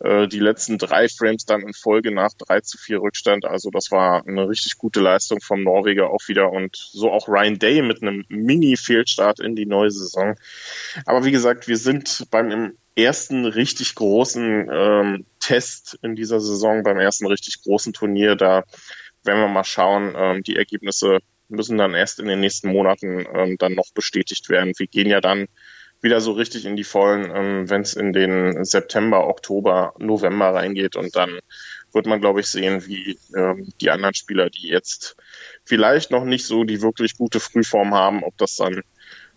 äh, 0.00 0.28
die 0.28 0.38
letzten 0.38 0.78
drei 0.78 1.08
Frames 1.08 1.44
dann 1.44 1.62
in 1.62 1.74
Folge 1.74 2.12
nach 2.12 2.32
3 2.36 2.60
zu 2.60 2.78
4 2.78 3.00
Rückstand. 3.00 3.44
Also 3.44 3.70
das 3.70 3.90
war 3.90 4.26
eine 4.26 4.48
richtig 4.48 4.78
gute 4.78 5.00
Leistung 5.00 5.40
vom 5.40 5.62
Norweger 5.62 6.10
auch 6.10 6.28
wieder 6.28 6.50
und 6.50 6.76
so 6.76 7.10
auch 7.10 7.28
Ryan 7.28 7.58
Day 7.58 7.82
mit 7.82 8.02
einem 8.02 8.24
Mini-Fehlstart 8.28 9.40
in 9.40 9.56
die 9.56 9.66
neue 9.66 9.90
Saison. 9.90 10.36
Aber 11.06 11.24
wie 11.24 11.32
gesagt, 11.32 11.68
wir 11.68 11.76
sind 11.76 12.26
beim 12.30 12.72
ersten 12.96 13.46
richtig 13.46 13.94
großen 13.94 14.68
ähm, 14.72 15.26
Test 15.38 15.98
in 16.02 16.16
dieser 16.16 16.40
Saison, 16.40 16.82
beim 16.82 16.98
ersten 16.98 17.26
richtig 17.26 17.62
großen 17.62 17.92
Turnier. 17.92 18.36
Da 18.36 18.64
werden 19.24 19.40
wir 19.40 19.48
mal 19.48 19.64
schauen. 19.64 20.14
Ähm, 20.16 20.42
die 20.42 20.56
Ergebnisse 20.56 21.18
müssen 21.48 21.78
dann 21.78 21.94
erst 21.94 22.20
in 22.20 22.26
den 22.26 22.40
nächsten 22.40 22.70
Monaten 22.70 23.26
ähm, 23.34 23.56
dann 23.58 23.74
noch 23.74 23.92
bestätigt 23.94 24.48
werden. 24.48 24.72
Wir 24.76 24.86
gehen 24.86 25.08
ja 25.08 25.20
dann 25.20 25.46
wieder 26.00 26.20
so 26.20 26.32
richtig 26.32 26.64
in 26.64 26.76
die 26.76 26.84
Vollen, 26.84 27.30
ähm, 27.34 27.70
wenn 27.70 27.82
es 27.82 27.94
in 27.94 28.12
den 28.12 28.64
September, 28.64 29.26
Oktober, 29.26 29.94
November 29.98 30.54
reingeht 30.54 30.96
und 30.96 31.14
dann 31.16 31.38
wird 31.92 32.06
man, 32.06 32.20
glaube 32.20 32.40
ich, 32.40 32.46
sehen, 32.46 32.86
wie 32.86 33.18
ähm, 33.36 33.68
die 33.80 33.90
anderen 33.90 34.14
Spieler, 34.14 34.48
die 34.48 34.68
jetzt 34.68 35.16
vielleicht 35.64 36.10
noch 36.10 36.24
nicht 36.24 36.46
so 36.46 36.64
die 36.64 36.82
wirklich 36.82 37.16
gute 37.16 37.40
Frühform 37.40 37.94
haben, 37.94 38.22
ob 38.22 38.36
das 38.38 38.56
dann 38.56 38.82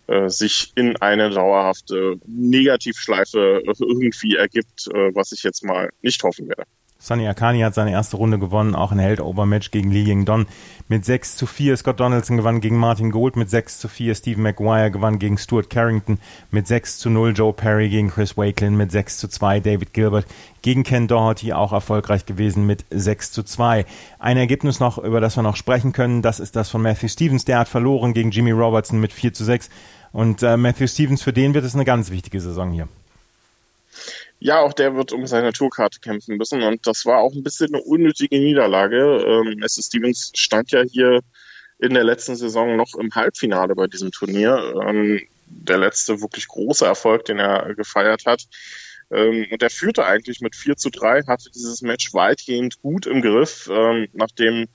äh, 0.06 0.28
sich 0.28 0.72
in 0.74 0.96
eine 0.96 1.30
dauerhafte 1.30 2.16
Negativschleife 2.26 3.62
irgendwie 3.64 4.36
ergibt, 4.36 4.86
äh, 4.88 5.14
was 5.14 5.32
ich 5.32 5.42
jetzt 5.42 5.64
mal 5.64 5.90
nicht 6.02 6.22
hoffen 6.22 6.48
werde. 6.48 6.64
Sonny 7.04 7.28
Akani 7.28 7.60
hat 7.60 7.74
seine 7.74 7.90
erste 7.90 8.16
Runde 8.16 8.38
gewonnen, 8.38 8.74
auch 8.74 8.90
ein 8.90 8.98
Held-Over-Match 8.98 9.70
gegen 9.70 9.90
Lee 9.90 10.04
Ying-Don 10.04 10.46
mit 10.88 11.04
6 11.04 11.36
zu 11.36 11.44
4. 11.44 11.76
Scott 11.76 12.00
Donaldson 12.00 12.38
gewann 12.38 12.62
gegen 12.62 12.78
Martin 12.78 13.10
Gold 13.10 13.36
mit 13.36 13.50
6 13.50 13.78
zu 13.78 13.88
4. 13.88 14.14
Steve 14.14 14.40
McGuire 14.40 14.90
gewann 14.90 15.18
gegen 15.18 15.36
Stuart 15.36 15.68
Carrington 15.68 16.18
mit 16.50 16.66
6 16.66 16.96
zu 16.96 17.10
0. 17.10 17.34
Joe 17.36 17.52
Perry 17.52 17.90
gegen 17.90 18.08
Chris 18.08 18.38
Wakelin 18.38 18.74
mit 18.74 18.90
6 18.90 19.18
zu 19.18 19.28
2. 19.28 19.60
David 19.60 19.92
Gilbert 19.92 20.24
gegen 20.62 20.82
Ken 20.82 21.06
Doherty 21.06 21.52
auch 21.52 21.74
erfolgreich 21.74 22.24
gewesen 22.24 22.64
mit 22.64 22.86
6 22.88 23.32
zu 23.32 23.42
2. 23.42 23.84
Ein 24.18 24.38
Ergebnis 24.38 24.80
noch, 24.80 24.96
über 24.96 25.20
das 25.20 25.36
wir 25.36 25.42
noch 25.42 25.56
sprechen 25.56 25.92
können, 25.92 26.22
das 26.22 26.40
ist 26.40 26.56
das 26.56 26.70
von 26.70 26.80
Matthew 26.80 27.08
Stevens. 27.08 27.44
Der 27.44 27.58
hat 27.58 27.68
verloren 27.68 28.14
gegen 28.14 28.30
Jimmy 28.30 28.52
Robertson 28.52 28.98
mit 28.98 29.12
4 29.12 29.34
zu 29.34 29.44
6. 29.44 29.68
Und 30.12 30.42
äh, 30.42 30.56
Matthew 30.56 30.86
Stevens, 30.86 31.22
für 31.22 31.34
den 31.34 31.52
wird 31.52 31.66
es 31.66 31.74
eine 31.74 31.84
ganz 31.84 32.10
wichtige 32.10 32.40
Saison 32.40 32.72
hier. 32.72 32.88
Ja, 34.44 34.60
auch 34.60 34.74
der 34.74 34.94
wird 34.94 35.12
um 35.12 35.26
seine 35.26 35.54
Tourkarte 35.54 36.00
kämpfen 36.00 36.36
müssen 36.36 36.62
und 36.62 36.86
das 36.86 37.06
war 37.06 37.20
auch 37.20 37.32
ein 37.32 37.42
bisschen 37.42 37.74
eine 37.74 37.82
unnötige 37.82 38.38
Niederlage. 38.38 39.24
Ähm, 39.26 39.62
S. 39.62 39.80
Stevens 39.82 40.32
stand 40.34 40.70
ja 40.70 40.82
hier 40.82 41.20
in 41.78 41.94
der 41.94 42.04
letzten 42.04 42.36
Saison 42.36 42.76
noch 42.76 42.94
im 42.94 43.10
Halbfinale 43.14 43.74
bei 43.74 43.86
diesem 43.86 44.12
Turnier. 44.12 44.74
Ähm, 44.86 45.22
der 45.46 45.78
letzte 45.78 46.20
wirklich 46.20 46.46
große 46.46 46.84
Erfolg, 46.84 47.24
den 47.24 47.38
er 47.38 47.74
gefeiert 47.74 48.26
hat. 48.26 48.42
Ähm, 49.10 49.46
und 49.50 49.62
er 49.62 49.70
führte 49.70 50.04
eigentlich 50.04 50.42
mit 50.42 50.54
4 50.54 50.76
zu 50.76 50.90
3, 50.90 51.22
hatte 51.22 51.50
dieses 51.50 51.80
Match 51.80 52.12
weitgehend 52.12 52.82
gut 52.82 53.06
im 53.06 53.22
Griff, 53.22 53.70
ähm, 53.72 54.08
nachdem 54.12 54.66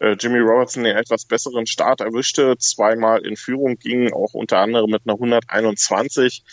Jimmy 0.00 0.38
Robertson 0.38 0.84
den 0.84 0.96
etwas 0.96 1.24
besseren 1.24 1.66
Start 1.66 2.00
erwischte, 2.00 2.56
zweimal 2.58 3.26
in 3.26 3.36
Führung 3.36 3.76
ging, 3.76 4.12
auch 4.12 4.34
unter 4.34 4.58
anderem 4.58 4.90
mit 4.90 5.02
einer 5.04 5.14
121. 5.14 6.44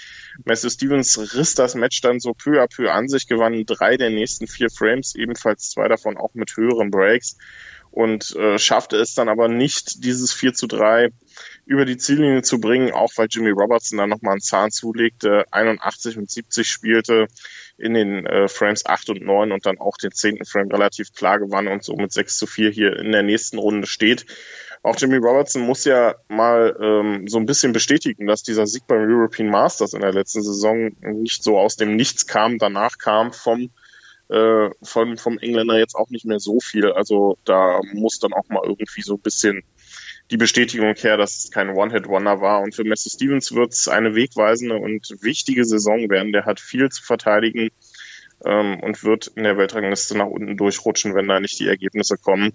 Matthew 0.45 0.69
Stevens 0.69 1.35
riss 1.35 1.55
das 1.55 1.75
Match 1.75 2.01
dann 2.01 2.19
so 2.19 2.33
peu 2.33 2.61
à 2.61 2.67
peu 2.67 2.91
an 2.91 3.07
sich, 3.07 3.27
gewann 3.27 3.65
drei 3.65 3.97
der 3.97 4.09
nächsten 4.09 4.47
vier 4.47 4.69
Frames, 4.69 5.15
ebenfalls 5.15 5.69
zwei 5.69 5.87
davon 5.87 6.17
auch 6.17 6.33
mit 6.33 6.57
höheren 6.57 6.89
Breaks 6.89 7.37
und 7.95 8.35
äh, 8.35 8.59
schaffte 8.59 8.97
es 8.97 9.15
dann 9.15 9.29
aber 9.29 9.47
nicht, 9.47 10.03
dieses 10.03 10.33
4 10.33 10.53
zu 10.53 10.67
3 10.67 11.11
über 11.65 11.85
die 11.85 11.97
Ziellinie 11.97 12.43
zu 12.43 12.59
bringen, 12.59 12.91
auch 12.91 13.11
weil 13.15 13.27
Jimmy 13.29 13.49
Robertson 13.49 13.97
dann 13.97 14.09
nochmal 14.09 14.33
einen 14.33 14.41
Zahn 14.41 14.71
zulegte, 14.71 15.45
81 15.51 16.17
und 16.17 16.29
70 16.29 16.69
spielte 16.69 17.27
in 17.77 17.93
den 17.93 18.25
äh, 18.25 18.47
Frames 18.47 18.85
8 18.85 19.09
und 19.09 19.21
9 19.23 19.51
und 19.51 19.65
dann 19.65 19.79
auch 19.79 19.97
den 19.97 20.11
zehnten 20.11 20.45
Frame 20.45 20.71
relativ 20.71 21.13
klar 21.13 21.39
gewann 21.39 21.67
und 21.67 21.83
so 21.83 21.95
mit 21.95 22.11
6 22.11 22.37
zu 22.37 22.47
4 22.47 22.69
hier 22.69 22.97
in 22.97 23.11
der 23.11 23.23
nächsten 23.23 23.57
Runde 23.57 23.87
steht. 23.87 24.25
Auch 24.83 24.95
Jimmy 24.97 25.17
Robertson 25.17 25.63
muss 25.63 25.83
ja 25.85 26.13
mal 26.27 26.77
ähm, 26.79 27.27
so 27.27 27.39
ein 27.39 27.47
bisschen 27.47 27.73
bestätigen, 27.73 28.27
dass 28.27 28.43
dieser 28.43 28.67
Sieg 28.67 28.85
beim 28.85 29.01
European 29.01 29.49
Masters 29.49 29.93
in 29.93 30.01
der 30.01 30.13
letzten 30.13 30.43
Saison 30.43 30.91
nicht 31.01 31.43
so 31.43 31.57
aus 31.57 31.75
dem 31.75 31.95
Nichts 31.95 32.27
kam. 32.27 32.59
Danach 32.59 32.99
kam 32.99 33.33
vom 33.33 33.71
äh, 34.29 34.69
von, 34.83 35.17
vom 35.17 35.37
Engländer 35.39 35.77
jetzt 35.77 35.95
auch 35.95 36.09
nicht 36.09 36.25
mehr 36.25 36.39
so 36.39 36.59
viel. 36.59 36.91
Also 36.91 37.37
da 37.45 37.79
muss 37.93 38.19
dann 38.19 38.33
auch 38.33 38.47
mal 38.49 38.63
irgendwie 38.63 39.01
so 39.01 39.15
ein 39.15 39.21
bisschen 39.21 39.63
die 40.31 40.37
Bestätigung 40.37 40.95
her, 40.95 41.17
dass 41.17 41.37
es 41.37 41.51
kein 41.51 41.69
One-Hit-Wonder 41.69 42.41
war. 42.41 42.61
Und 42.61 42.75
für 42.75 42.83
Messi 42.83 43.09
Stevens 43.09 43.53
wird 43.53 43.73
es 43.73 43.87
eine 43.87 44.15
wegweisende 44.15 44.75
und 44.75 45.15
wichtige 45.21 45.65
Saison 45.65 46.09
werden. 46.09 46.33
Der 46.33 46.45
hat 46.45 46.59
viel 46.59 46.89
zu 46.89 47.03
verteidigen 47.03 47.69
ähm, 48.43 48.79
und 48.81 49.03
wird 49.03 49.27
in 49.27 49.43
der 49.43 49.57
Weltrangliste 49.57 50.17
nach 50.17 50.27
unten 50.27 50.57
durchrutschen, 50.57 51.13
wenn 51.13 51.27
da 51.27 51.39
nicht 51.39 51.59
die 51.59 51.67
Ergebnisse 51.67 52.17
kommen. 52.17 52.53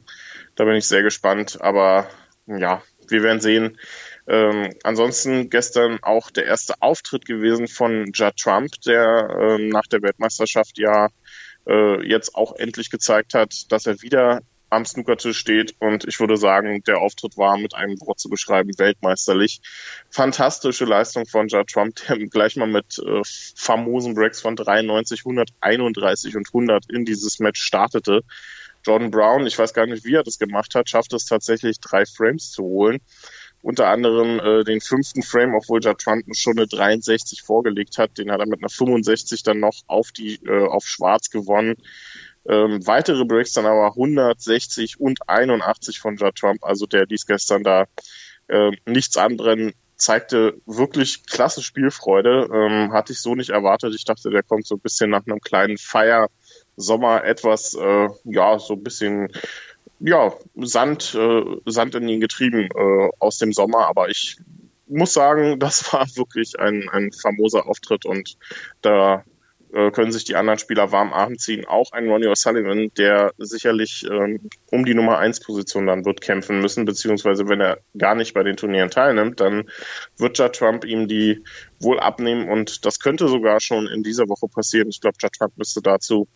Da 0.56 0.64
bin 0.64 0.74
ich 0.74 0.86
sehr 0.86 1.02
gespannt. 1.02 1.58
Aber 1.60 2.08
ja, 2.46 2.82
wir 3.08 3.22
werden 3.22 3.40
sehen. 3.40 3.78
Ähm, 4.26 4.74
ansonsten 4.82 5.50
gestern 5.50 5.98
auch 6.02 6.30
der 6.30 6.46
erste 6.46 6.74
Auftritt 6.80 7.24
gewesen 7.24 7.68
von 7.68 8.10
Judd 8.12 8.36
Trump, 8.36 8.72
der 8.84 9.36
ähm, 9.40 9.68
nach 9.68 9.86
der 9.86 10.02
Weltmeisterschaft 10.02 10.78
ja 10.78 11.08
äh, 11.66 12.06
jetzt 12.06 12.34
auch 12.34 12.56
endlich 12.56 12.90
gezeigt 12.90 13.34
hat, 13.34 13.70
dass 13.72 13.86
er 13.86 14.02
wieder 14.02 14.40
am 14.70 14.84
Snookertisch 14.84 15.36
steht 15.38 15.74
und 15.80 16.06
ich 16.06 16.20
würde 16.20 16.36
sagen, 16.36 16.82
der 16.84 16.98
Auftritt 16.98 17.36
war 17.36 17.58
mit 17.58 17.74
einem 17.74 18.00
Wort 18.00 18.20
zu 18.20 18.28
beschreiben, 18.28 18.70
weltmeisterlich. 18.78 19.60
Fantastische 20.10 20.84
Leistung 20.84 21.26
von 21.26 21.48
Judd 21.48 21.68
Trump, 21.68 21.96
der 22.08 22.16
gleich 22.30 22.56
mal 22.56 22.68
mit 22.68 22.98
äh, 22.98 23.20
famosen 23.56 24.14
Breaks 24.14 24.40
von 24.40 24.54
93, 24.56 25.20
131 25.20 26.36
und 26.36 26.48
100 26.48 26.90
in 26.90 27.04
dieses 27.04 27.40
Match 27.40 27.60
startete. 27.60 28.22
Jordan 28.86 29.10
Brown, 29.10 29.46
ich 29.46 29.58
weiß 29.58 29.74
gar 29.74 29.86
nicht, 29.86 30.04
wie 30.04 30.14
er 30.14 30.22
das 30.22 30.38
gemacht 30.38 30.74
hat, 30.74 30.88
schafft 30.88 31.12
es 31.12 31.26
tatsächlich, 31.26 31.80
drei 31.80 32.06
Frames 32.06 32.50
zu 32.50 32.62
holen. 32.62 33.00
Unter 33.62 33.88
anderem 33.88 34.40
äh, 34.40 34.64
den 34.64 34.80
fünften 34.80 35.22
Frame, 35.22 35.54
obwohl 35.54 35.80
Judd 35.82 35.98
Trump 35.98 36.24
schon 36.34 36.56
eine 36.56 36.66
63 36.66 37.42
vorgelegt 37.42 37.98
hat, 37.98 38.16
den 38.16 38.30
hat 38.30 38.40
er 38.40 38.46
mit 38.46 38.60
einer 38.60 38.70
65 38.70 39.42
dann 39.42 39.60
noch 39.60 39.82
auf 39.86 40.12
die 40.12 40.36
äh, 40.46 40.66
auf 40.66 40.86
Schwarz 40.86 41.28
gewonnen. 41.28 41.76
Ähm, 42.50 42.84
weitere 42.86 43.24
Breaks 43.24 43.52
dann 43.52 43.66
aber 43.66 43.88
160 43.88 44.98
und 44.98 45.20
81 45.28 46.00
von 46.00 46.16
Judd 46.16 46.34
Trump. 46.34 46.64
Also 46.64 46.86
der 46.86 47.06
ließ 47.06 47.26
gestern 47.26 47.62
da 47.62 47.84
äh, 48.48 48.72
nichts 48.86 49.16
anbrennen, 49.16 49.72
zeigte 49.96 50.60
wirklich 50.66 51.26
klasse 51.26 51.62
Spielfreude. 51.62 52.48
Ähm, 52.52 52.92
hatte 52.92 53.12
ich 53.12 53.20
so 53.20 53.36
nicht 53.36 53.50
erwartet. 53.50 53.94
Ich 53.94 54.04
dachte, 54.04 54.30
der 54.30 54.42
kommt 54.42 54.66
so 54.66 54.74
ein 54.74 54.80
bisschen 54.80 55.10
nach 55.10 55.26
einem 55.26 55.40
kleinen 55.40 55.78
Feier 55.78 56.28
Sommer 56.76 57.24
etwas, 57.24 57.74
äh, 57.74 58.08
ja, 58.24 58.58
so 58.58 58.74
ein 58.74 58.82
bisschen, 58.82 59.28
ja, 60.00 60.32
Sand, 60.56 61.14
äh, 61.14 61.42
Sand 61.66 61.94
in 61.94 62.08
ihn 62.08 62.20
getrieben 62.20 62.68
äh, 62.74 63.10
aus 63.20 63.38
dem 63.38 63.52
Sommer. 63.52 63.86
Aber 63.86 64.08
ich 64.08 64.38
muss 64.88 65.12
sagen, 65.12 65.58
das 65.60 65.92
war 65.92 66.06
wirklich 66.16 66.58
ein, 66.58 66.88
ein 66.90 67.12
famoser 67.12 67.68
Auftritt 67.68 68.06
und 68.06 68.36
da 68.82 69.24
äh, 69.72 69.90
können 69.90 70.12
sich 70.12 70.24
die 70.24 70.36
anderen 70.36 70.58
Spieler 70.58 70.92
warm 70.92 71.12
Abend 71.12 71.40
ziehen. 71.40 71.64
Auch 71.64 71.92
ein 71.92 72.08
Ronnie 72.08 72.28
O'Sullivan, 72.28 72.92
der 72.96 73.32
sicherlich 73.38 74.06
ähm, 74.10 74.50
um 74.70 74.84
die 74.84 74.94
Nummer 74.94 75.18
1 75.18 75.40
Position 75.40 75.86
dann 75.86 76.04
wird 76.04 76.20
kämpfen 76.20 76.60
müssen, 76.60 76.84
beziehungsweise 76.84 77.48
wenn 77.48 77.60
er 77.60 77.78
gar 77.96 78.14
nicht 78.14 78.34
bei 78.34 78.42
den 78.42 78.56
Turnieren 78.56 78.90
teilnimmt, 78.90 79.40
dann 79.40 79.70
wird 80.16 80.38
ja 80.38 80.48
Trump 80.48 80.84
ihm 80.84 81.08
die 81.08 81.44
wohl 81.78 82.00
abnehmen 82.00 82.48
und 82.48 82.84
das 82.84 82.98
könnte 82.98 83.28
sogar 83.28 83.60
schon 83.60 83.86
in 83.86 84.02
dieser 84.02 84.28
Woche 84.28 84.48
passieren. 84.48 84.88
Ich 84.88 85.00
glaube, 85.00 85.16
Judd 85.20 85.32
Trump 85.32 85.56
müsste 85.56 85.80
dazu 85.82 86.28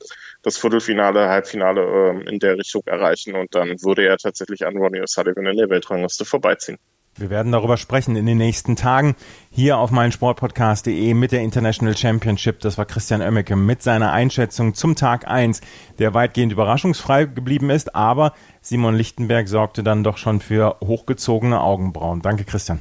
das 0.42 0.56
Viertelfinale, 0.56 1.28
Halbfinale 1.28 1.80
äh, 1.82 2.30
in 2.30 2.38
der 2.38 2.56
Richtung 2.56 2.82
erreichen 2.86 3.34
und 3.34 3.54
dann 3.54 3.82
würde 3.82 4.06
er 4.06 4.16
tatsächlich 4.16 4.66
an 4.66 4.76
Ronnie 4.76 5.00
O'Sullivan 5.00 5.50
in 5.50 5.56
der 5.56 5.70
Weltrangliste 5.70 6.24
vorbeiziehen. 6.24 6.78
Wir 7.16 7.30
werden 7.30 7.52
darüber 7.52 7.76
sprechen 7.76 8.16
in 8.16 8.26
den 8.26 8.38
nächsten 8.38 8.75
Tagen 8.75 9.14
hier 9.50 9.78
auf 9.78 9.92
meinsportpodcast.de 9.92 11.14
mit 11.14 11.30
der 11.30 11.42
International 11.42 11.97
Championship. 11.97 12.59
Das 12.61 12.76
war 12.76 12.87
Christian 12.87 13.23
Oemmeke 13.23 13.54
mit 13.54 13.83
seiner 13.83 14.12
Einschätzung 14.12 14.75
zum 14.75 14.97
Tag 14.97 15.28
1, 15.28 15.61
der 15.99 16.12
weitgehend 16.14 16.52
überraschungsfrei 16.52 17.26
geblieben 17.26 17.71
ist, 17.71 17.94
aber 17.94 18.33
Simon 18.62 18.97
Lichtenberg 18.97 19.47
sorgte 19.47 19.85
dann 19.85 20.02
doch 20.02 20.16
schon 20.16 20.40
für 20.40 20.76
hochgezogene 20.83 21.61
Augenbrauen. 21.61 22.21
Danke, 22.21 22.44
Christian. 22.44 22.80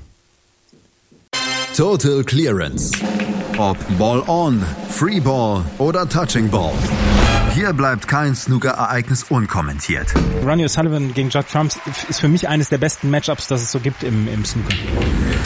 Total 1.75 2.24
Clearance. 2.24 2.92
Ob 3.58 3.77
Ball 3.98 4.22
on, 4.27 4.63
Free 4.89 5.20
Ball 5.20 5.65
oder 5.80 6.08
Touching 6.08 6.48
Ball. 6.48 6.72
Hier 7.56 7.74
bleibt 7.74 8.08
kein 8.08 8.36
Snooker-Ereignis 8.36 9.24
unkommentiert. 9.30 10.13
Ronnie 10.46 10.65
O'Sullivan 10.65 11.15
gegen 11.15 11.30
Judd 11.30 11.46
Trump 11.51 11.74
ist 12.10 12.20
für 12.20 12.27
mich 12.27 12.48
eines 12.48 12.70
der 12.70 12.77
besten 12.77 13.10
Matchups, 13.10 13.48
das 13.48 13.63
es 13.63 13.72
so 13.72 13.80
gibt 13.80 14.03
im, 14.03 14.27
im 14.27 14.46
Snooker. 14.46 14.75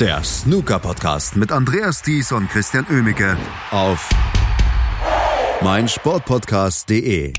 Der 0.02 0.22
Snooker-Podcast 0.22 1.38
mit 1.38 1.54
Andreas 1.54 2.02
Thies 2.02 2.34
und 2.34 2.50
Christian 2.50 2.86
Oemicke 2.90 3.38
auf 3.72 4.10
meinsportpodcast.de 5.62 7.34